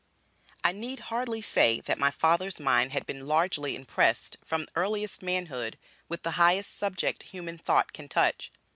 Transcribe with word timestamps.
I 0.63 0.71
need 0.71 0.99
hardly 1.13 1.43
say 1.43 1.79
that 1.81 1.99
my 1.99 2.09
father's 2.09 2.59
mind 2.59 2.91
had 2.91 3.05
been 3.05 3.27
largely 3.27 3.75
impressed, 3.75 4.35
from 4.43 4.65
earliest 4.75 5.21
manhood, 5.21 5.77
with 6.09 6.23
the 6.23 6.31
highest 6.41 6.75
subject 6.75 7.21
human 7.21 7.59
thought 7.59 7.93
can 7.93 8.09
touch. 8.09 8.49